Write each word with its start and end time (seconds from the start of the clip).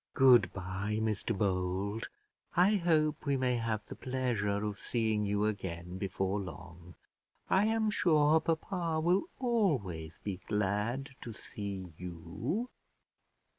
"Good 0.15 0.51
bye, 0.51 0.97
Mr 0.99 1.37
Bold; 1.37 2.07
I 2.55 2.77
hope 2.77 3.23
we 3.23 3.37
may 3.37 3.57
have 3.57 3.85
the 3.85 3.95
pleasure 3.95 4.63
of 4.65 4.79
seeing 4.79 5.25
you 5.27 5.45
again 5.45 5.99
before 5.99 6.39
long; 6.39 6.95
I 7.51 7.65
am 7.67 7.91
sure 7.91 8.39
papa 8.39 8.99
will 8.99 9.25
always 9.37 10.17
be 10.17 10.37
glad 10.47 11.11
to 11.21 11.33
see 11.33 11.93
you." 11.99 12.67